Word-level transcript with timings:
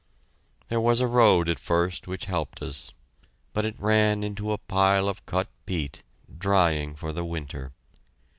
There 0.69 0.81
was 0.81 0.99
a 0.99 1.05
road 1.05 1.47
at 1.47 1.59
first 1.59 2.07
which 2.07 2.25
helped 2.25 2.63
us, 2.63 2.91
but 3.53 3.65
it 3.67 3.79
ran 3.79 4.23
into 4.23 4.51
a 4.51 4.57
pile 4.57 5.07
of 5.07 5.23
cut 5.27 5.47
peat, 5.67 6.01
drying 6.39 6.95
for 6.95 7.13
the 7.13 7.23
winter. 7.23 7.71